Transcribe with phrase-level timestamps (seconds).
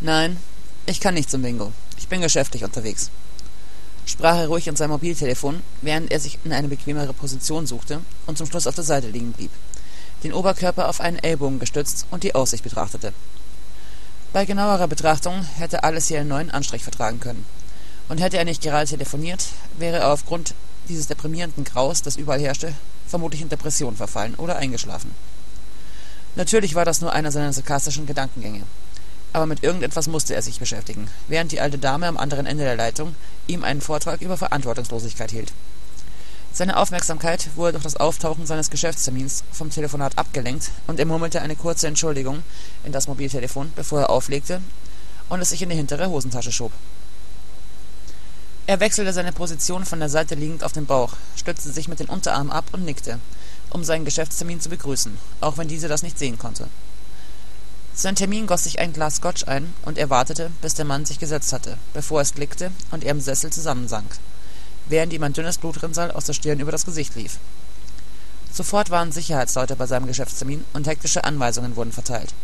[0.00, 0.36] Nein,
[0.86, 1.72] ich kann nicht zum Bingo.
[1.96, 3.10] Ich bin geschäftlich unterwegs,
[4.06, 8.38] sprach er ruhig in sein Mobiltelefon, während er sich in eine bequemere Position suchte und
[8.38, 9.50] zum Schluss auf der Seite liegen blieb,
[10.22, 13.12] den Oberkörper auf einen Ellbogen gestützt und die Aussicht betrachtete.
[14.32, 17.44] Bei genauerer Betrachtung hätte alles hier einen neuen Anstrich vertragen können.
[18.08, 20.54] Und hätte er nicht gerade telefoniert, wäre er aufgrund
[20.88, 22.72] dieses deprimierenden Graus, das überall herrschte,
[23.08, 25.10] vermutlich in Depression verfallen oder eingeschlafen.
[26.36, 28.62] Natürlich war das nur einer seiner sarkastischen Gedankengänge.
[29.32, 32.76] Aber mit irgendetwas musste er sich beschäftigen, während die alte Dame am anderen Ende der
[32.76, 33.14] Leitung
[33.46, 35.52] ihm einen Vortrag über Verantwortungslosigkeit hielt.
[36.52, 41.56] Seine Aufmerksamkeit wurde durch das Auftauchen seines Geschäftstermins vom Telefonat abgelenkt und er murmelte eine
[41.56, 42.42] kurze Entschuldigung
[42.84, 44.60] in das Mobiltelefon, bevor er auflegte
[45.28, 46.72] und es sich in die hintere Hosentasche schob.
[48.66, 52.08] Er wechselte seine Position von der Seite liegend auf den Bauch, stützte sich mit den
[52.08, 53.20] Unterarmen ab und nickte,
[53.70, 56.68] um seinen Geschäftstermin zu begrüßen, auch wenn dieser das nicht sehen konnte.
[58.00, 61.18] Sein Termin goss sich ein Glas Scotch ein und er wartete, bis der Mann sich
[61.18, 64.06] gesetzt hatte, bevor es klickte und er im Sessel zusammensank,
[64.86, 67.38] während ihm ein dünnes Blutrinsal aus der Stirn über das Gesicht lief.
[68.52, 72.34] Sofort waren Sicherheitsleute bei seinem Geschäftstermin und hektische Anweisungen wurden verteilt,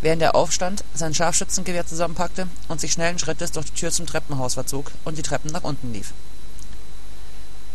[0.00, 4.54] während er aufstand, sein Scharfschützengewehr zusammenpackte und sich schnellen Schrittes durch die Tür zum Treppenhaus
[4.54, 6.12] verzog und die Treppen nach unten lief.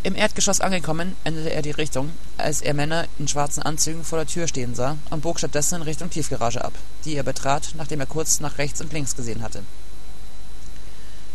[0.05, 4.27] Im Erdgeschoss angekommen, änderte er die Richtung, als er Männer in schwarzen Anzügen vor der
[4.27, 6.73] Tür stehen sah und bog stattdessen in Richtung Tiefgarage ab,
[7.05, 9.63] die er betrat, nachdem er kurz nach rechts und links gesehen hatte.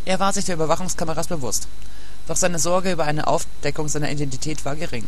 [0.05, 1.67] Er war sich der Überwachungskameras bewusst,
[2.29, 5.07] doch seine Sorge über eine Aufdeckung seiner Identität war gering.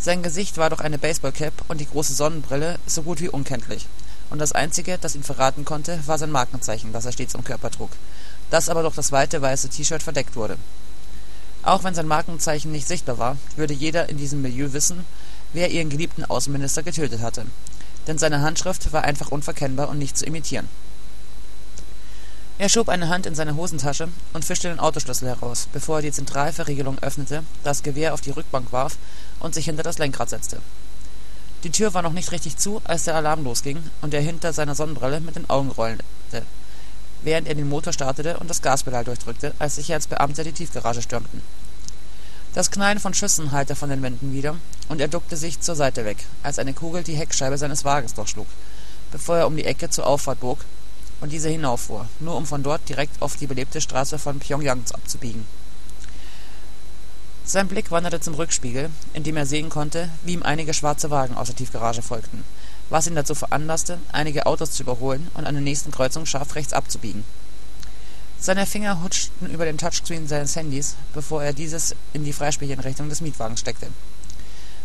[0.00, 3.86] Sein Gesicht war durch eine Baseballcap und die große Sonnenbrille so gut wie unkenntlich,
[4.30, 7.70] und das Einzige, das ihn verraten konnte, war sein Markenzeichen, das er stets am Körper
[7.70, 7.90] trug,
[8.50, 10.56] das aber durch das weite weiße T-Shirt verdeckt wurde.
[11.64, 15.06] Auch wenn sein Markenzeichen nicht sichtbar war, würde jeder in diesem Milieu wissen,
[15.54, 17.46] wer ihren geliebten Außenminister getötet hatte,
[18.06, 20.68] denn seine Handschrift war einfach unverkennbar und nicht zu imitieren.
[22.58, 26.12] Er schob eine Hand in seine Hosentasche und fischte den Autoschlüssel heraus, bevor er die
[26.12, 28.96] Zentralverriegelung öffnete, das Gewehr auf die Rückbank warf
[29.40, 30.60] und sich hinter das Lenkrad setzte.
[31.64, 34.74] Die Tür war noch nicht richtig zu, als der Alarm losging und er hinter seiner
[34.74, 36.04] Sonnenbrille mit den Augen rollte,
[37.24, 41.42] während er den Motor startete und das Gaspedal durchdrückte, als Sicherheitsbeamte die Tiefgarage stürmten.
[42.54, 44.56] Das Knallen von Schüssen hallte von den Wänden wieder,
[44.88, 48.46] und er duckte sich zur Seite weg, als eine Kugel die Heckscheibe seines Wagens durchschlug,
[49.10, 50.58] bevor er um die Ecke zur Auffahrt bog
[51.20, 55.46] und diese hinauffuhr, nur um von dort direkt auf die belebte Straße von Pyongyang abzubiegen.
[57.46, 61.36] Sein Blick wanderte zum Rückspiegel, in dem er sehen konnte, wie ihm einige schwarze Wagen
[61.36, 62.44] aus der Tiefgarage folgten,
[62.90, 66.72] was ihn dazu veranlasste, einige Autos zu überholen und an der nächsten Kreuzung scharf rechts
[66.72, 67.24] abzubiegen.
[68.38, 73.20] Seine Finger hutschten über den Touchscreen seines Handys, bevor er dieses in die Freisprechinrichtung des
[73.20, 73.88] Mietwagens steckte.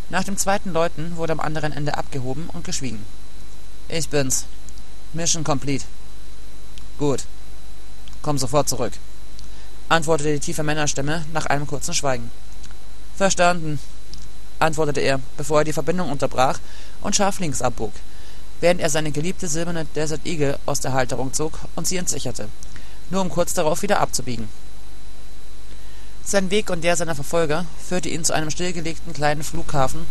[0.09, 3.05] Nach dem zweiten Läuten wurde am anderen Ende abgehoben und geschwiegen.
[3.89, 4.45] Ich bin's.
[5.13, 5.85] Mission complete.
[6.97, 7.25] Gut.
[8.21, 8.93] Komm sofort zurück,
[9.87, 12.31] antwortete die tiefe Männerstimme nach einem kurzen Schweigen.
[13.15, 13.79] Verstanden,
[14.59, 16.59] antwortete er, bevor er die Verbindung unterbrach
[17.01, 17.93] und scharf links abbog,
[18.59, 22.47] während er seine geliebte silberne Desert Eagle aus der Halterung zog und sie entsicherte,
[23.09, 24.49] nur um kurz darauf wieder abzubiegen.
[26.23, 30.05] Sein Weg und der seiner Verfolger führte ihn zu einem stillgelegten kleinen Flughafen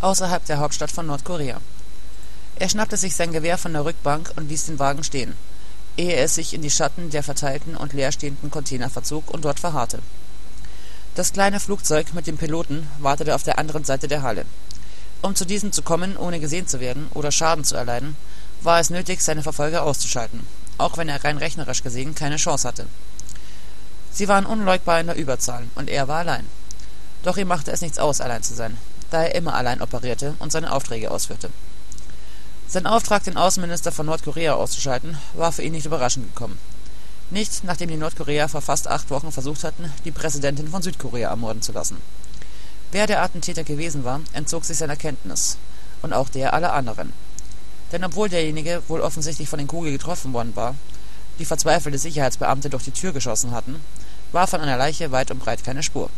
[0.00, 1.60] außerhalb der Hauptstadt von Nordkorea.
[2.56, 5.34] Er schnappte sich sein Gewehr von der Rückbank und ließ den Wagen stehen,
[5.96, 9.98] ehe es sich in die Schatten der verteilten und leerstehenden Container verzog und dort verharrte.
[11.14, 14.44] Das kleine Flugzeug mit dem Piloten wartete auf der anderen Seite der Halle.
[15.22, 18.16] Um zu diesem zu kommen, ohne gesehen zu werden oder Schaden zu erleiden,
[18.62, 20.44] war es nötig, seine Verfolger auszuschalten,
[20.76, 22.86] auch wenn er rein rechnerisch gesehen keine Chance hatte.
[24.10, 26.46] Sie waren unleugbar in der Überzahl, und er war allein.
[27.22, 28.76] Doch ihm machte es nichts aus, allein zu sein,
[29.10, 31.50] da er immer allein operierte und seine Aufträge ausführte.
[32.66, 36.58] Sein Auftrag, den Außenminister von Nordkorea auszuschalten, war für ihn nicht überraschend gekommen.
[37.34, 41.62] Nicht, nachdem die Nordkorea vor fast acht Wochen versucht hatten, die Präsidentin von Südkorea ermorden
[41.62, 41.96] zu lassen.
[42.92, 45.58] Wer der Attentäter gewesen war, entzog sich seiner Kenntnis.
[46.00, 47.12] Und auch der aller anderen.
[47.90, 50.76] Denn obwohl derjenige wohl offensichtlich von den Kugeln getroffen worden war,
[51.40, 53.80] die verzweifelte Sicherheitsbeamte durch die Tür geschossen hatten,
[54.30, 56.10] war von einer Leiche weit und breit keine Spur.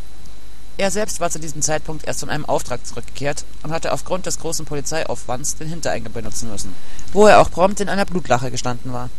[0.77, 4.37] Er selbst war zu diesem Zeitpunkt erst von einem Auftrag zurückgekehrt und hatte aufgrund des
[4.37, 6.75] großen Polizeiaufwands den Hintereingang benutzen müssen,
[7.11, 9.09] wo er auch prompt in einer Blutlache gestanden war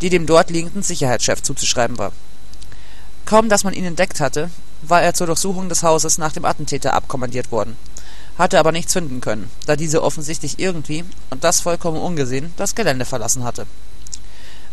[0.00, 2.12] die dem dort liegenden Sicherheitschef zuzuschreiben war.
[3.26, 4.50] Kaum dass man ihn entdeckt hatte,
[4.82, 7.76] war er zur Durchsuchung des Hauses nach dem Attentäter abkommandiert worden,
[8.38, 13.04] hatte aber nichts finden können, da dieser offensichtlich irgendwie, und das vollkommen ungesehen, das Gelände
[13.04, 13.66] verlassen hatte.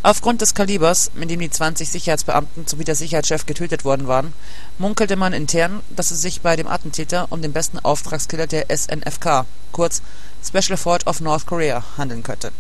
[0.04, 4.32] Aufgrund des Kalibers, mit dem die 20 Sicherheitsbeamten sowie der Sicherheitschef getötet worden waren,
[4.78, 9.46] munkelte man intern, dass es sich bei dem Attentäter um den besten Auftragskiller der SNFK,
[9.72, 10.02] kurz
[10.46, 12.52] Special Fort of North Korea, handeln könnte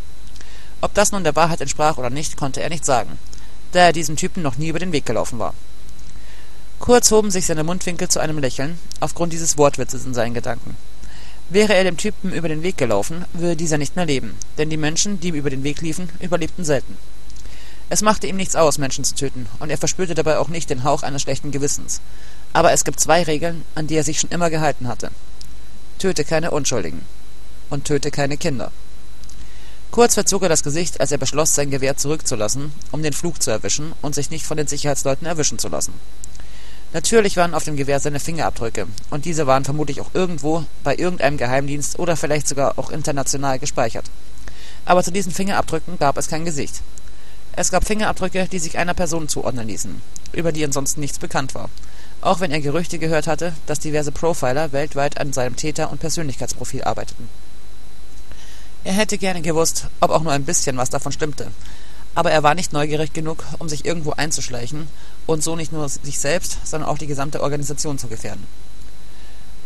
[0.81, 3.17] Ob das nun der Wahrheit entsprach oder nicht, konnte er nicht sagen,
[3.71, 5.53] da er diesem Typen noch nie über den Weg gelaufen war.
[6.79, 10.77] Kurz hoben sich seine Mundwinkel zu einem Lächeln, aufgrund dieses Wortwitzes in seinen Gedanken.
[11.49, 14.77] Wäre er dem Typen über den Weg gelaufen, würde dieser nicht mehr leben, denn die
[14.77, 16.97] Menschen, die ihm über den Weg liefen, überlebten selten.
[17.89, 20.83] Es machte ihm nichts aus, Menschen zu töten, und er verspürte dabei auch nicht den
[20.83, 22.01] Hauch eines schlechten Gewissens.
[22.51, 25.09] Aber es gibt zwei Regeln, an die er sich schon immer gehalten hatte.
[25.97, 27.01] Töte keine Unschuldigen
[27.69, 28.71] und töte keine Kinder.
[29.91, 33.51] Kurz verzog er das Gesicht, als er beschloss, sein Gewehr zurückzulassen, um den Flug zu
[33.51, 35.93] erwischen und sich nicht von den Sicherheitsleuten erwischen zu lassen.
[36.93, 41.37] Natürlich waren auf dem Gewehr seine Fingerabdrücke, und diese waren vermutlich auch irgendwo bei irgendeinem
[41.37, 44.05] Geheimdienst oder vielleicht sogar auch international gespeichert.
[44.85, 46.81] Aber zu diesen Fingerabdrücken gab es kein Gesicht.
[47.53, 50.01] Es gab Fingerabdrücke, die sich einer Person zuordnen ließen,
[50.31, 51.69] über die ansonsten nichts bekannt war,
[52.21, 56.83] auch wenn er Gerüchte gehört hatte, dass diverse Profiler weltweit an seinem Täter- und Persönlichkeitsprofil
[56.83, 57.27] arbeiteten.
[58.87, 61.51] Er hätte gerne gewusst, ob auch nur ein bisschen was davon stimmte,
[62.15, 64.87] aber er war nicht neugierig genug, um sich irgendwo einzuschleichen
[65.25, 68.47] und so nicht nur sich selbst, sondern auch die gesamte Organisation zu gefährden.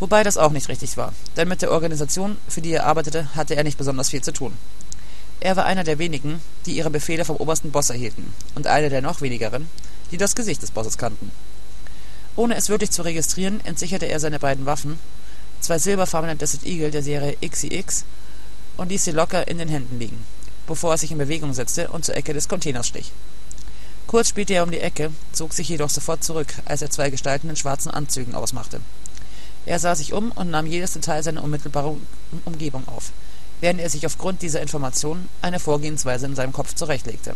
[0.00, 3.54] Wobei das auch nicht richtig war, denn mit der Organisation, für die er arbeitete, hatte
[3.54, 4.54] er nicht besonders viel zu tun.
[5.38, 9.02] Er war einer der wenigen, die ihre Befehle vom obersten Boss erhielten, und einer der
[9.02, 9.68] noch wenigeren,
[10.10, 11.30] die das Gesicht des Bosses kannten.
[12.34, 14.98] Ohne es wirklich zu registrieren, entsicherte er seine beiden Waffen,
[15.60, 18.04] zwei silberfarbene Desert Eagle der Serie XCX,
[18.76, 20.24] und ließ sie locker in den Händen liegen
[20.66, 23.12] bevor er sich in Bewegung setzte und zur Ecke des Containers schlich.
[24.06, 27.48] Kurz spielte er um die Ecke, zog sich jedoch sofort zurück, als er zwei Gestalten
[27.48, 28.80] in schwarzen Anzügen ausmachte.
[29.64, 32.04] Er sah sich um und nahm jedes Detail seiner unmittelbaren
[32.44, 33.12] Umgebung auf,
[33.60, 37.34] während er sich aufgrund dieser Information eine Vorgehensweise in seinem Kopf zurechtlegte.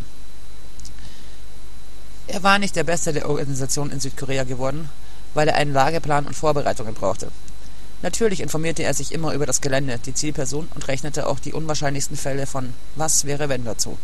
[2.27, 4.89] Er war nicht der Beste der Organisation in Südkorea geworden,
[5.33, 7.31] weil er einen Lageplan und Vorbereitungen brauchte.
[8.01, 12.15] Natürlich informierte er sich immer über das Gelände, die Zielperson und rechnete auch die unwahrscheinlichsten
[12.15, 13.97] Fälle von Was wäre wenn dazu.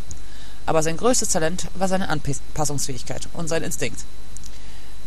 [0.66, 4.06] Aber sein größtes Talent war seine Anpassungsfähigkeit und sein Instinkt.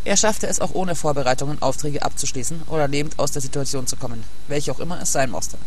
[0.05, 4.23] Er schaffte es auch ohne Vorbereitungen, Aufträge abzuschließen oder lebend aus der Situation zu kommen,
[4.47, 5.59] welche auch immer es sein musste.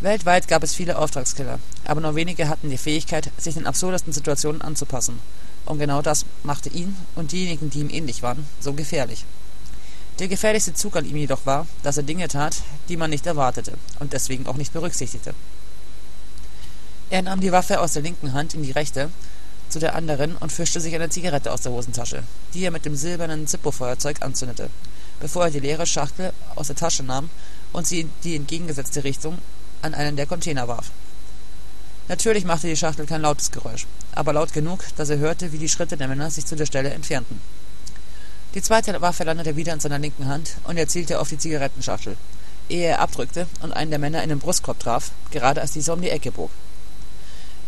[0.00, 4.60] Weltweit gab es viele Auftragskiller, aber nur wenige hatten die Fähigkeit, sich den absurdesten Situationen
[4.60, 5.20] anzupassen.
[5.64, 9.24] Und genau das machte ihn und diejenigen, die ihm ähnlich waren, so gefährlich.
[10.20, 12.56] Der gefährlichste Zug an ihm jedoch war, dass er Dinge tat,
[12.90, 15.32] die man nicht erwartete und deswegen auch nicht berücksichtigte.
[17.08, 19.08] Er nahm die Waffe aus der linken Hand in die rechte
[19.70, 22.22] zu der anderen und fischte sich eine Zigarette aus der Hosentasche,
[22.52, 24.68] die er mit dem silbernen Zippo-Feuerzeug anzündete,
[25.20, 27.30] bevor er die leere Schachtel aus der Tasche nahm
[27.72, 29.38] und sie in die entgegengesetzte Richtung
[29.80, 30.90] an einen der Container warf.
[32.08, 35.68] Natürlich machte die Schachtel kein lautes Geräusch, aber laut genug, dass er hörte, wie die
[35.70, 37.40] Schritte der Männer sich zu der Stelle entfernten.
[38.54, 42.16] Die zweite Waffe landete wieder in seiner linken Hand und er zielte auf die Zigarettenschachtel,
[42.68, 46.00] ehe er abdrückte und einen der Männer in den Brustkorb traf, gerade als dieser um
[46.00, 46.50] die Ecke bog.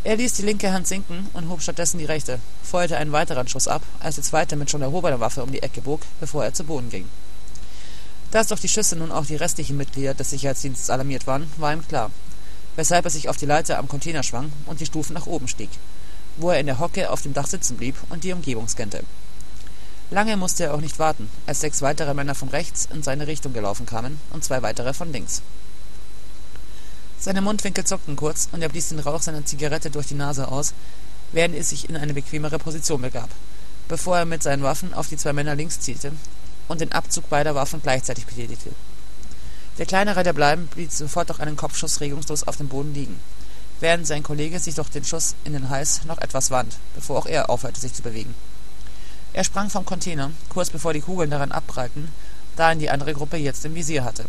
[0.03, 3.69] Er ließ die linke Hand sinken und hob stattdessen die rechte, feuerte einen weiteren Schuss
[3.69, 6.65] ab, als der zweite mit schon erhobener Waffe um die Ecke bog, bevor er zu
[6.65, 7.09] Boden ging.
[8.33, 11.87] Dass durch die Schüsse nun auch die restlichen Mitglieder des Sicherheitsdienstes alarmiert waren, war ihm
[11.87, 12.11] klar,
[12.75, 15.71] weshalb er sich auf die Leiter am Container schwang und die Stufen nach oben stieg,
[16.39, 19.05] wo er in der Hocke auf dem Dach sitzen blieb und die Umgebung scannte.
[20.13, 23.55] Lange musste er auch nicht warten, als sechs weitere Männer von rechts in seine Richtung
[23.55, 25.41] gelaufen kamen und zwei weitere von links.
[27.19, 30.75] Seine Mundwinkel zuckten kurz und er blies den Rauch seiner Zigarette durch die Nase aus,
[31.33, 33.31] während er sich in eine bequemere Position begab,
[33.89, 36.13] bevor er mit seinen Waffen auf die zwei Männer links zielte
[36.69, 38.73] und den Abzug beider Waffen gleichzeitig betätigte.
[39.79, 43.19] Der kleinere der Bleiben blieb sofort durch einen Kopfschuss regungslos auf dem Boden liegen,
[43.81, 47.27] während sein Kollege sich durch den Schuss in den Hals noch etwas wand, bevor auch
[47.27, 48.35] er aufhörte, sich zu bewegen.
[49.35, 52.09] Er sprang vom Container, kurz bevor die Kugeln daran abprallten,
[52.57, 54.27] da ihn die andere Gruppe jetzt im Visier hatte.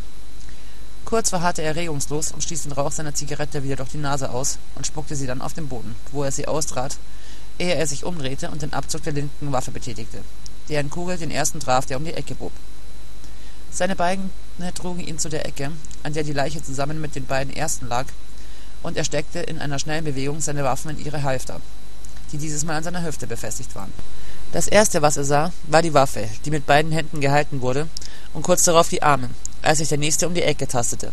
[1.03, 4.57] Kurz verharrte er regungslos und stieß den Rauch seiner Zigarette wieder durch die Nase aus
[4.75, 6.97] und spuckte sie dann auf den Boden, wo er sie austrat,
[7.59, 10.19] ehe er sich umdrehte und den Abzug der linken Waffe betätigte,
[10.69, 12.53] deren Kugel den ersten traf, der um die Ecke bog.
[13.71, 14.29] Seine Beine
[14.73, 15.71] trugen ihn zu der Ecke,
[16.03, 18.05] an der die Leiche zusammen mit den beiden ersten lag,
[18.81, 21.59] und er steckte in einer schnellen Bewegung seine Waffen in ihre Halfter,
[22.31, 23.91] die dieses Mal an seiner Hüfte befestigt waren.
[24.53, 27.89] Das erste, was er sah, war die Waffe, die mit beiden Händen gehalten wurde,
[28.35, 29.31] und kurz darauf die Arme,
[29.63, 31.11] als sich der nächste um die Ecke tastete.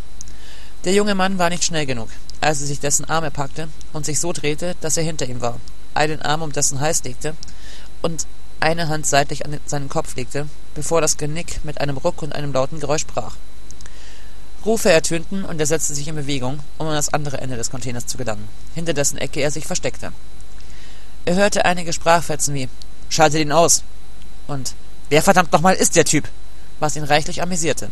[0.84, 2.10] Der junge Mann war nicht schnell genug,
[2.42, 5.58] als er sich dessen Arme packte und sich so drehte, dass er hinter ihm war,
[5.94, 7.34] einen Arm um dessen Hals legte
[8.02, 8.26] und
[8.60, 12.52] eine Hand seitlich an seinen Kopf legte, bevor das Genick mit einem Ruck und einem
[12.52, 13.36] lauten Geräusch brach.
[14.66, 18.06] Rufe ertönten und er setzte sich in Bewegung, um an das andere Ende des Containers
[18.06, 20.12] zu gelangen, hinter dessen Ecke er sich versteckte.
[21.24, 22.68] Er hörte einige Sprachfetzen wie
[23.10, 23.82] Schaltet ihn aus.
[24.46, 24.74] Und
[25.10, 26.28] wer verdammt nochmal ist der Typ?
[26.78, 27.90] Was ihn reichlich amüsierte.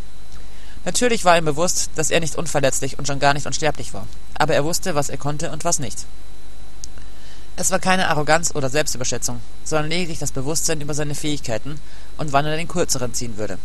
[0.85, 4.55] Natürlich war ihm bewusst, dass er nicht unverletzlich und schon gar nicht unsterblich war, aber
[4.55, 6.07] er wusste, was er konnte und was nicht.
[7.57, 11.81] Es war keine Arroganz oder Selbstüberschätzung, sondern lediglich das Bewusstsein über seine Fähigkeiten
[12.17, 13.59] und wann er den kürzeren ziehen würde.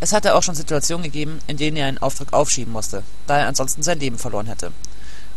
[0.00, 3.48] Es hatte auch schon Situationen gegeben, in denen er einen Auftrag aufschieben musste, da er
[3.48, 4.72] ansonsten sein Leben verloren hätte.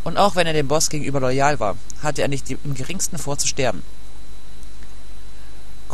[0.03, 3.39] Und auch wenn er dem Boss gegenüber loyal war, hatte er nicht im geringsten vor
[3.39, 3.81] zu sterben.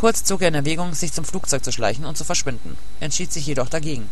[0.02, 3.46] Kurz zog er in Erwägung, sich zum Flugzeug zu schleichen und zu verschwinden, entschied sich
[3.46, 4.10] jedoch dagegen.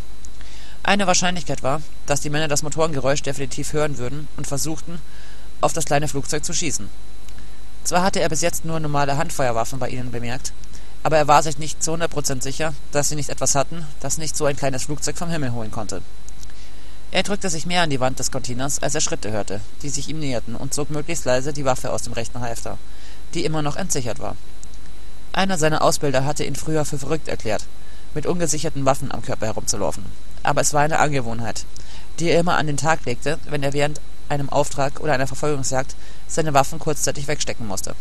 [0.84, 5.00] Eine Wahrscheinlichkeit war, dass die Männer das Motorengeräusch definitiv hören würden und versuchten,
[5.60, 6.88] auf das kleine Flugzeug zu schießen.
[7.82, 10.52] Zwar hatte er bis jetzt nur normale Handfeuerwaffen bei ihnen bemerkt,
[11.02, 14.36] aber er war sich nicht zu 100% sicher, dass sie nicht etwas hatten, das nicht
[14.36, 16.02] so ein kleines Flugzeug vom Himmel holen konnte.
[17.10, 20.08] Er drückte sich mehr an die Wand des Containers, als er Schritte hörte, die sich
[20.08, 22.78] ihm näherten, und zog möglichst leise die Waffe aus dem rechten Halfter,
[23.34, 24.36] die immer noch entsichert war.
[25.32, 27.64] Einer seiner Ausbilder hatte ihn früher für verrückt erklärt,
[28.14, 30.04] mit ungesicherten Waffen am Körper herumzulaufen.
[30.42, 31.64] Aber es war eine Angewohnheit,
[32.18, 35.94] die er immer an den Tag legte, wenn er während einem Auftrag oder einer Verfolgungsjagd
[36.26, 37.94] seine Waffen kurzzeitig wegstecken musste.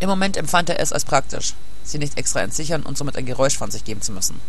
[0.00, 1.54] Im Moment empfand er es als praktisch,
[1.84, 4.40] sie nicht extra entsichern und somit ein Geräusch von sich geben zu müssen.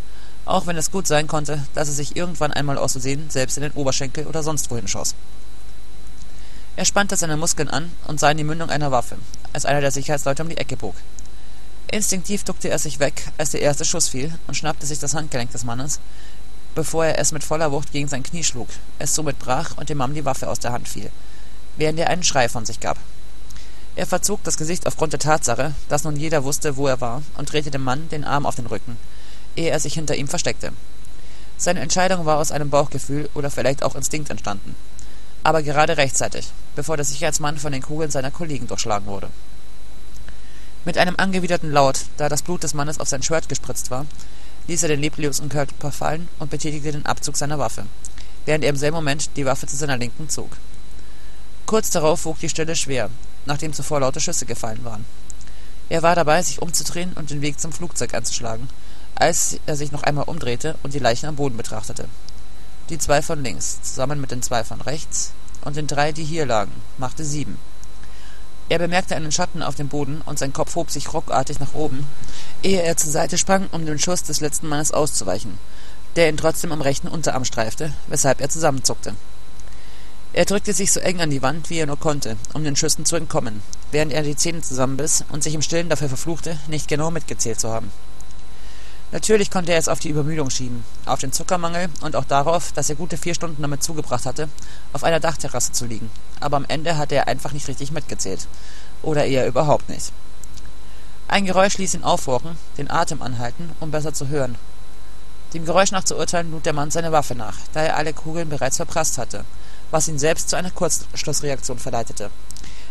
[0.44, 3.62] Auch wenn es gut sein konnte, dass er sich irgendwann einmal aus Versehen selbst in
[3.62, 5.14] den Oberschenkel oder sonst wohin schoss.
[6.76, 9.16] Er spannte seine Muskeln an und sah in die Mündung einer Waffe,
[9.52, 10.94] als einer der Sicherheitsleute um die Ecke bog.
[11.92, 15.50] Instinktiv duckte er sich weg, als der erste Schuss fiel, und schnappte sich das Handgelenk
[15.50, 15.98] des Mannes,
[16.76, 18.68] bevor er es mit voller Wucht gegen sein Knie schlug,
[19.00, 21.10] es somit brach und dem Mann die Waffe aus der Hand fiel,
[21.76, 22.96] während er einen Schrei von sich gab.
[23.96, 27.52] Er verzog das Gesicht aufgrund der Tatsache, dass nun jeder wusste, wo er war, und
[27.52, 28.96] drehte dem Mann den Arm auf den Rücken,
[29.56, 30.72] ehe er sich hinter ihm versteckte.
[31.56, 34.76] Seine Entscheidung war aus einem Bauchgefühl oder vielleicht auch Instinkt entstanden.
[35.42, 39.28] Aber gerade rechtzeitig, bevor der Sicherheitsmann von den Kugeln seiner Kollegen durchschlagen wurde.
[40.84, 44.06] Mit einem angewiderten Laut, da das Blut des Mannes auf sein Shirt gespritzt war,
[44.66, 47.84] ließ er den leblosen Körper fallen und betätigte den Abzug seiner Waffe,
[48.46, 50.50] während er im selben Moment die Waffe zu seiner Linken zog.
[51.66, 53.10] Kurz darauf wog die Stelle schwer,
[53.44, 55.04] nachdem zuvor laute Schüsse gefallen waren.
[55.90, 58.68] Er war dabei, sich umzudrehen und den Weg zum Flugzeug anzuschlagen,
[59.16, 62.06] als er sich noch einmal umdrehte und die Leichen am Boden betrachtete.
[62.88, 65.32] Die zwei von links, zusammen mit den zwei von rechts
[65.62, 67.58] und den drei, die hier lagen, machte sieben.
[68.70, 72.06] Er bemerkte einen Schatten auf dem Boden und sein Kopf hob sich ruckartig nach oben,
[72.62, 75.58] ehe er zur Seite sprang, um dem Schuss des letzten Mannes auszuweichen,
[76.14, 79.16] der ihn trotzdem am rechten Unterarm streifte, weshalb er zusammenzuckte.
[80.32, 83.04] Er drückte sich so eng an die Wand, wie er nur konnte, um den Schüssen
[83.04, 83.60] zu entkommen,
[83.90, 87.70] während er die Zähne zusammenbiss und sich im Stillen dafür verfluchte, nicht genau mitgezählt zu
[87.70, 87.90] haben.
[89.12, 92.88] Natürlich konnte er es auf die Übermüdung schieben, auf den Zuckermangel und auch darauf, dass
[92.88, 94.48] er gute vier Stunden damit zugebracht hatte,
[94.92, 96.10] auf einer Dachterrasse zu liegen.
[96.38, 98.46] Aber am Ende hatte er einfach nicht richtig mitgezählt.
[99.02, 100.12] Oder eher überhaupt nicht.
[101.26, 104.56] Ein Geräusch ließ ihn aufhorchen, den Atem anhalten, um besser zu hören.
[105.54, 108.48] Dem Geräusch nach zu urteilen, lud der Mann seine Waffe nach, da er alle Kugeln
[108.48, 109.44] bereits verprasst hatte,
[109.90, 112.30] was ihn selbst zu einer Kurzschlussreaktion verleitete,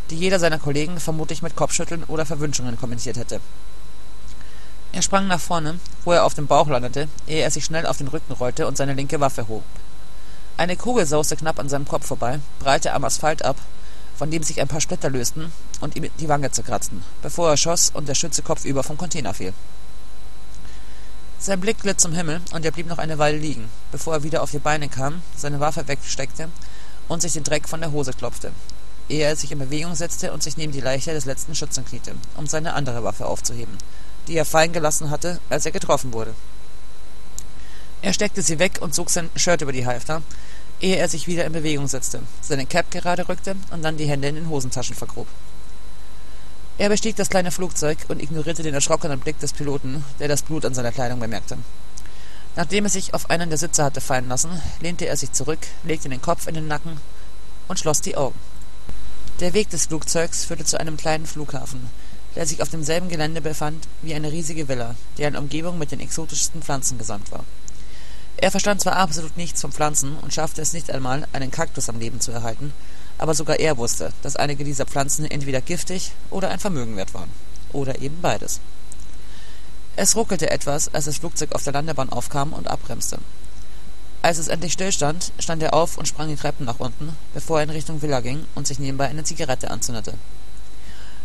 [0.09, 3.39] die jeder seiner Kollegen vermutlich mit Kopfschütteln oder Verwünschungen kommentiert hätte.
[4.91, 7.97] Er sprang nach vorne, wo er auf dem Bauch landete, ehe er sich schnell auf
[7.97, 9.63] den Rücken rollte und seine linke Waffe hob.
[10.57, 13.57] Eine Kugel sauste knapp an seinem Kopf vorbei, prallte am Asphalt ab,
[14.17, 17.91] von dem sich ein paar Splitter lösten und ihm die Wange zerkratzten, bevor er schoss
[17.93, 19.53] und der Schütze kopfüber vom Container fiel.
[21.37, 24.43] Sein Blick glitt zum Himmel und er blieb noch eine Weile liegen, bevor er wieder
[24.43, 26.49] auf die Beine kam, seine Waffe wegsteckte
[27.07, 28.51] und sich den Dreck von der Hose klopfte,
[29.07, 32.15] ehe er sich in Bewegung setzte und sich neben die Leiche des letzten Schützen kniete,
[32.35, 33.77] um seine andere Waffe aufzuheben,
[34.29, 36.33] die er fallen gelassen hatte, als er getroffen wurde.
[38.01, 40.21] Er steckte sie weg und zog sein Shirt über die Halfter,
[40.79, 44.29] ehe er sich wieder in Bewegung setzte, seine Cap gerade rückte und dann die Hände
[44.29, 45.27] in den Hosentaschen vergrub.
[46.77, 50.63] Er bestieg das kleine Flugzeug und ignorierte den erschrockenen Blick des Piloten, der das Blut
[50.63, 51.57] an seiner Kleidung bemerkte.
[52.55, 56.07] Nachdem er sich auf einen der Sitze hatte fallen lassen, lehnte er sich zurück, legte
[56.07, 57.01] den Kopf in den Nacken
[57.67, 58.39] und schloss die Augen.
[59.41, 61.89] Der Weg des Flugzeugs führte zu einem kleinen Flughafen,
[62.35, 66.61] der sich auf demselben Gelände befand wie eine riesige Villa, deren Umgebung mit den exotischsten
[66.61, 67.43] Pflanzen gesäumt war.
[68.37, 71.99] Er verstand zwar absolut nichts von Pflanzen und schaffte es nicht einmal, einen Kaktus am
[71.99, 72.71] Leben zu erhalten,
[73.17, 77.29] aber sogar er wusste, dass einige dieser Pflanzen entweder giftig oder ein Vermögen wert waren.
[77.73, 78.61] Oder eben beides.
[79.97, 83.19] Es ruckelte etwas, als das Flugzeug auf der Landebahn aufkam und abbremste.
[84.21, 87.63] Als es endlich stillstand, stand er auf und sprang die Treppen nach unten, bevor er
[87.63, 90.13] in Richtung Villa ging und sich nebenbei eine Zigarette anzündete.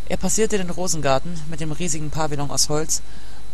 [0.06, 3.00] Er passierte den Rosengarten mit dem riesigen Pavillon aus Holz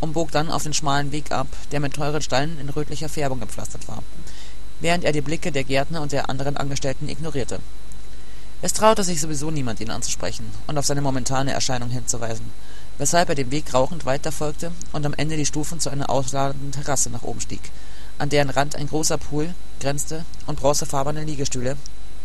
[0.01, 3.39] und bog dann auf den schmalen Weg ab, der mit teuren Steinen in rötlicher Färbung
[3.39, 4.03] gepflastert war,
[4.81, 7.61] während er die Blicke der Gärtner und der anderen Angestellten ignorierte.
[8.63, 12.51] Es traute sich sowieso niemand, ihn anzusprechen und auf seine momentane Erscheinung hinzuweisen,
[12.99, 17.11] weshalb er dem Weg rauchend weiterfolgte und am Ende die Stufen zu einer ausladenden Terrasse
[17.11, 17.71] nach oben stieg,
[18.19, 21.77] an deren Rand ein großer Pool grenzte und bronzefarbene Liegestühle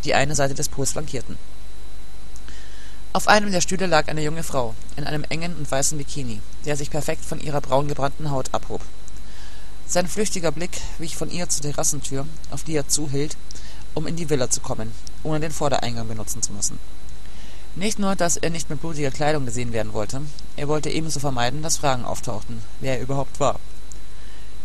[0.03, 1.37] die eine Seite des Pools flankierten.
[3.15, 6.75] Auf einem der Stühle lag eine junge Frau in einem engen und weißen Bikini, der
[6.75, 8.81] sich perfekt von ihrer braungebrannten Haut abhob.
[9.87, 13.37] Sein flüchtiger Blick wich von ihr zur Terrassentür, auf die er zuhielt,
[13.93, 14.91] um in die Villa zu kommen,
[15.23, 16.77] ohne den Vordereingang benutzen zu müssen.
[17.75, 20.19] Nicht nur, dass er nicht mit blutiger Kleidung gesehen werden wollte,
[20.57, 23.61] er wollte ebenso vermeiden, dass Fragen auftauchten, wer er überhaupt war.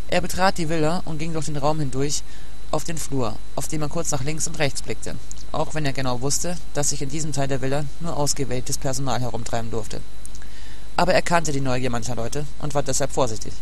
[0.08, 2.24] Er betrat die Villa und ging durch den Raum hindurch
[2.72, 5.14] auf den Flur, auf dem er kurz nach links und rechts blickte,
[5.52, 9.20] auch wenn er genau wusste, dass sich in diesem Teil der Villa nur ausgewähltes Personal
[9.20, 10.00] herumtreiben durfte.
[10.96, 13.52] Aber er kannte die Neugier mancher Leute und war deshalb vorsichtig.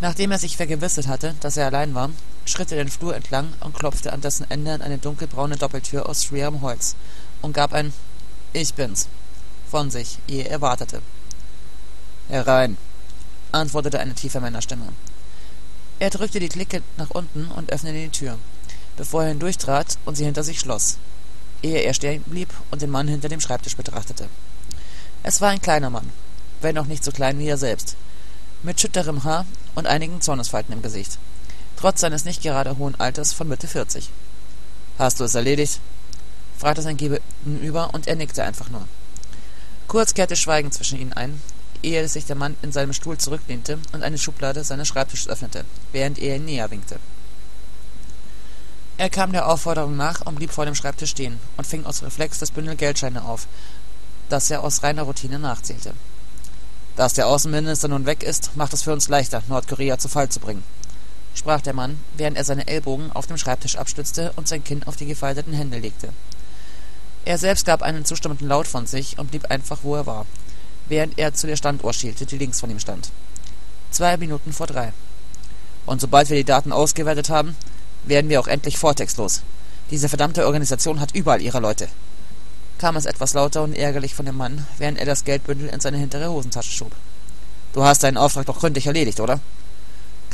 [0.00, 2.10] Nachdem er sich vergewissert hatte, dass er allein war,
[2.44, 6.24] schritt er den Flur entlang und klopfte an dessen Ende an eine dunkelbraune Doppeltür aus
[6.24, 6.96] schwerem Holz
[7.42, 7.92] und gab ein
[8.52, 9.08] Ich bin's
[9.74, 11.02] von sich, ehe er wartete.
[12.28, 12.76] Herein,
[13.50, 14.86] antwortete eine tiefe Männerstimme.
[15.98, 18.38] Er drückte die Klicke nach unten und öffnete die Tür,
[18.96, 20.98] bevor er hindurchtrat und sie hinter sich schloss,
[21.62, 24.28] ehe er stehen blieb und den Mann hinter dem Schreibtisch betrachtete.
[25.22, 26.10] Es war ein kleiner Mann,
[26.60, 27.96] wenn auch nicht so klein wie er selbst,
[28.62, 31.18] mit schütterem Haar und einigen Zornesfalten im Gesicht,
[31.76, 34.10] trotz seines nicht gerade hohen Alters von Mitte vierzig.
[34.98, 35.80] Hast du es erledigt?
[36.56, 38.86] fragte sein Gegenüber, und er nickte einfach nur.
[39.88, 41.42] Kurz kehrte Schweigen zwischen ihnen ein,
[41.82, 46.18] ehe sich der Mann in seinem Stuhl zurücklehnte und eine Schublade seines Schreibtisches öffnete, während
[46.18, 46.98] er ihn näher winkte.
[48.96, 52.38] Er kam der Aufforderung nach und blieb vor dem Schreibtisch stehen und fing aus Reflex
[52.38, 53.48] das Bündel Geldscheine auf,
[54.28, 55.94] das er aus reiner Routine nachzählte.
[56.94, 60.38] Dass der Außenminister nun weg ist, macht es für uns leichter, Nordkorea zu Fall zu
[60.38, 60.62] bringen,
[61.34, 64.94] sprach der Mann, während er seine Ellbogen auf dem Schreibtisch abstützte und sein Kinn auf
[64.94, 66.10] die gefalteten Hände legte.
[67.24, 70.24] Er selbst gab einen zustimmenden Laut von sich und blieb einfach, wo er war,
[70.86, 73.10] während er zu der Standuhr schielte, die links von ihm stand.
[73.90, 74.92] Zwei Minuten vor drei.
[75.84, 77.56] Und sobald wir die Daten ausgewertet haben,
[78.06, 79.42] werden wir auch endlich Vortex los.
[79.90, 81.88] Diese verdammte Organisation hat überall ihre Leute.
[82.78, 85.98] Kam es etwas lauter und ärgerlich von dem Mann, während er das Geldbündel in seine
[85.98, 86.92] hintere Hosentasche schob.
[87.72, 89.40] Du hast deinen Auftrag doch gründlich erledigt, oder?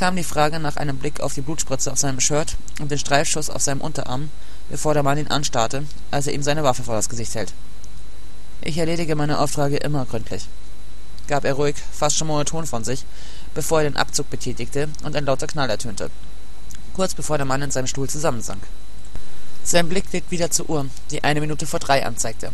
[0.01, 3.51] kam die Frage nach einem Blick auf die Blutspritze auf seinem Shirt und den Streifschuss
[3.51, 4.31] auf seinem Unterarm,
[4.67, 7.53] bevor der Mann ihn anstarrte, als er ihm seine Waffe vor das Gesicht hält.
[8.61, 10.47] Ich erledige meine Aufträge immer gründlich,
[11.27, 13.05] gab er ruhig, fast schon monoton von sich,
[13.53, 16.09] bevor er den Abzug betätigte und ein lauter Knall ertönte,
[16.93, 18.61] kurz bevor der Mann in seinem Stuhl zusammensank.
[19.63, 22.51] Sein Blick glitt wieder zur Uhr, die eine Minute vor drei anzeigte.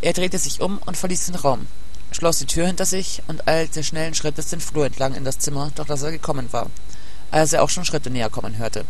[0.00, 1.66] Er drehte sich um und verließ den Raum,
[2.10, 5.70] schloss die Tür hinter sich und eilte schnellen Schrittes den Flur entlang in das Zimmer,
[5.74, 6.70] durch das er gekommen war,
[7.30, 8.84] als er auch schon Schritte näher kommen hörte.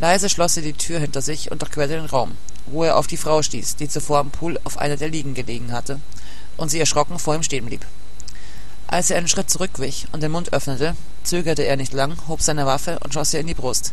[0.00, 3.16] Leise schloss er die Tür hinter sich und durchquerte den Raum, wo er auf die
[3.18, 6.00] Frau stieß, die zuvor am Pool auf einer der Liegen gelegen hatte,
[6.56, 7.84] und sie erschrocken vor ihm stehen blieb.
[8.92, 12.66] Als er einen Schritt zurückwich und den Mund öffnete, zögerte er nicht lang, hob seine
[12.66, 13.92] Waffe und schoss ihr in die Brust,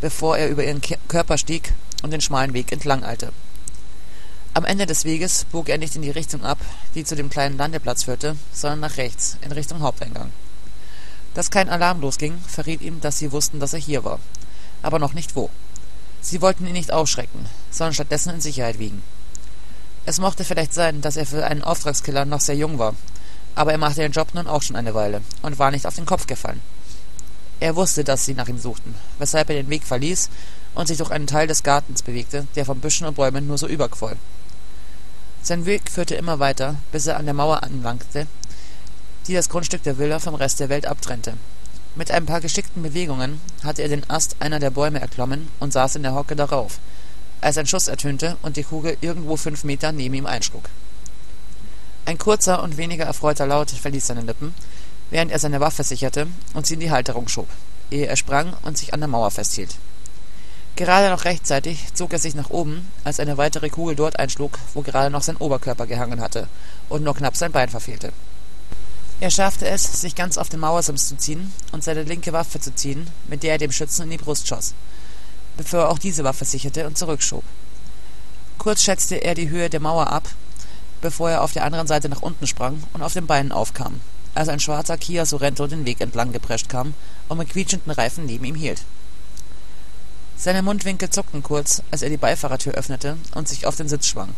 [0.00, 3.32] bevor er über ihren Körper stieg und den schmalen Weg entlang eilte.
[4.52, 6.58] Am Ende des Weges bog er nicht in die Richtung ab,
[6.96, 10.32] die zu dem kleinen Landeplatz führte, sondern nach rechts, in Richtung Haupteingang.
[11.34, 14.18] Dass kein Alarm losging, verriet ihm, dass sie wussten, dass er hier war,
[14.82, 15.50] aber noch nicht wo.
[16.20, 19.04] Sie wollten ihn nicht aufschrecken, sondern stattdessen in Sicherheit wiegen.
[20.04, 22.96] Es mochte vielleicht sein, dass er für einen Auftragskiller noch sehr jung war,
[23.54, 26.06] aber er machte den Job nun auch schon eine Weile und war nicht auf den
[26.06, 26.60] Kopf gefallen.
[27.60, 30.30] Er wusste, dass sie nach ihm suchten, weshalb er den Weg verließ
[30.74, 33.68] und sich durch einen Teil des Gartens bewegte, der von Büschen und Bäumen nur so
[33.68, 34.16] überquoll.
[35.42, 38.26] Sein Weg führte immer weiter, bis er an der Mauer anlangte,
[39.26, 41.34] die das Grundstück der Villa vom Rest der Welt abtrennte.
[41.94, 45.96] Mit ein paar geschickten Bewegungen hatte er den Ast einer der Bäume erklommen und saß
[45.96, 46.78] in der Hocke darauf,
[47.40, 50.64] als ein Schuss ertönte und die Kugel irgendwo fünf Meter neben ihm einschlug.
[52.04, 54.54] Ein kurzer und weniger erfreuter Laut verließ seine Lippen,
[55.10, 57.48] während er seine Waffe sicherte und sie in die Halterung schob,
[57.90, 59.76] ehe er sprang und sich an der Mauer festhielt.
[60.74, 64.80] Gerade noch rechtzeitig zog er sich nach oben, als eine weitere Kugel dort einschlug, wo
[64.80, 66.48] gerade noch sein Oberkörper gehangen hatte
[66.88, 68.12] und nur knapp sein Bein verfehlte.
[69.20, 72.74] Er schaffte es, sich ganz auf den Mauersims zu ziehen und seine linke Waffe zu
[72.74, 74.74] ziehen, mit der er dem Schützen in die Brust schoss,
[75.56, 77.44] bevor er auch diese Waffe sicherte und zurückschob.
[78.58, 80.28] Kurz schätzte er die Höhe der Mauer ab,
[81.02, 84.00] bevor er auf der anderen Seite nach unten sprang und auf den Beinen aufkam,
[84.34, 86.94] als ein schwarzer Kia Sorento den Weg entlang geprescht kam
[87.28, 88.82] und mit quietschenden Reifen neben ihm hielt.
[90.38, 94.30] Seine Mundwinkel zuckten kurz, als er die Beifahrertür öffnete und sich auf den Sitz schwang.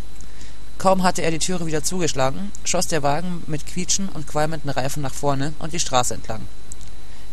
[0.78, 5.02] Kaum hatte er die Türe wieder zugeschlagen, schoss der Wagen mit quietschen und qualmenden Reifen
[5.02, 6.40] nach vorne und die Straße entlang.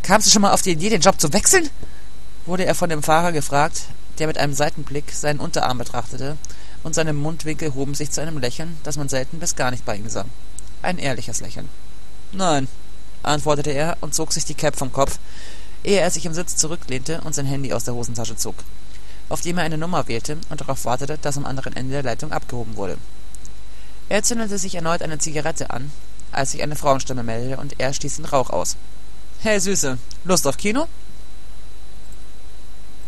[0.03, 1.69] Kamst du schon mal auf die Idee, den Job zu wechseln?
[2.45, 3.83] wurde er von dem Fahrer gefragt,
[4.17, 6.37] der mit einem Seitenblick seinen Unterarm betrachtete,
[6.83, 9.95] und seine Mundwinkel hoben sich zu einem Lächeln, das man selten bis gar nicht bei
[9.95, 10.25] ihm sah.
[10.81, 11.69] Ein ehrliches Lächeln.
[12.31, 12.67] Nein,
[13.23, 15.19] antwortete er und zog sich die Cap vom Kopf,
[15.83, 18.55] ehe er sich im Sitz zurücklehnte und sein Handy aus der Hosentasche zog,
[19.29, 22.31] auf dem er eine Nummer wählte und darauf wartete, dass am anderen Ende der Leitung
[22.31, 22.97] abgehoben wurde.
[24.09, 25.91] Er zündete sich erneut eine Zigarette an,
[26.31, 28.75] als sich eine Frauenstimme meldete und er stieß den Rauch aus.
[29.39, 30.87] Hey Süße, Lust auf Kino?